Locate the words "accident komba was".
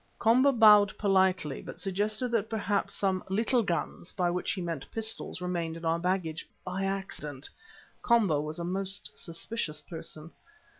6.85-8.57